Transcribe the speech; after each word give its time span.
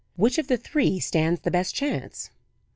"Which 0.15 0.39
of 0.39 0.47
the 0.47 0.57
three 0.57 0.99
stands 0.99 1.41
the 1.41 1.51
best 1.51 1.75
chance?" 1.75 2.31